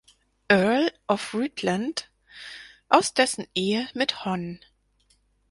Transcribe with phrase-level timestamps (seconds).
[0.49, 2.09] Earl of Rutland
[2.89, 4.59] aus dessen Ehe mit Hon.